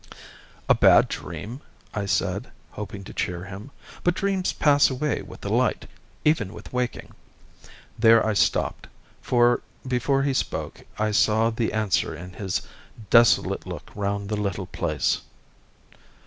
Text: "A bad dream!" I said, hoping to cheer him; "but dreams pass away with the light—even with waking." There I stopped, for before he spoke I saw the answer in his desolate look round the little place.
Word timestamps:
"A 0.67 0.73
bad 0.73 1.09
dream!" 1.09 1.61
I 1.93 2.07
said, 2.07 2.49
hoping 2.71 3.03
to 3.03 3.13
cheer 3.13 3.43
him; 3.43 3.69
"but 4.03 4.15
dreams 4.15 4.51
pass 4.51 4.89
away 4.89 5.21
with 5.21 5.41
the 5.41 5.53
light—even 5.53 6.53
with 6.53 6.73
waking." 6.73 7.13
There 7.99 8.25
I 8.25 8.33
stopped, 8.33 8.87
for 9.21 9.61
before 9.87 10.23
he 10.23 10.33
spoke 10.33 10.85
I 10.97 11.11
saw 11.11 11.51
the 11.51 11.71
answer 11.71 12.15
in 12.15 12.33
his 12.33 12.63
desolate 13.11 13.67
look 13.67 13.91
round 13.93 14.29
the 14.29 14.37
little 14.37 14.65
place. 14.65 15.21